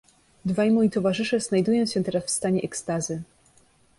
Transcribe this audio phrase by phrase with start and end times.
[0.45, 3.21] "Dwaj moi towarzysze znajdują się teraz w stanie ekstazy."